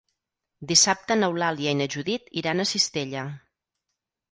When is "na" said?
1.83-1.87